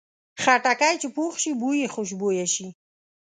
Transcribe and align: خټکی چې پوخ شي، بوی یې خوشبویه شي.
خټکی 0.41 0.93
چې 1.01 1.07
پوخ 1.15 1.33
شي، 1.43 1.51
بوی 1.61 1.77
یې 1.83 1.87
خوشبویه 1.93 2.45
شي. 2.53 2.67